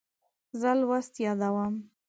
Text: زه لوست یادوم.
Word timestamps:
زه 0.59 0.69
لوست 0.79 1.13
یادوم. 1.25 1.73